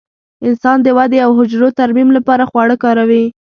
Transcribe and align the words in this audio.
انسان 0.47 0.77
د 0.83 0.87
ودې 0.97 1.19
او 1.25 1.31
حجرو 1.39 1.69
ترمیم 1.79 2.09
لپاره 2.17 2.43
خواړه 2.49 2.75
کاروي. 2.83 3.23